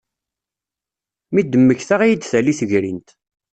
[1.33, 3.09] Mi d-mmektaɣ ad iyi-d-tali tegrint.